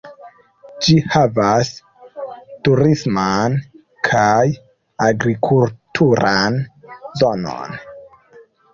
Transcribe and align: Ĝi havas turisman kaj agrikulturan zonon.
Ĝi 0.85 0.95
havas 1.15 1.69
turisman 2.69 3.59
kaj 4.09 4.49
agrikulturan 5.11 6.61
zonon. 7.23 7.83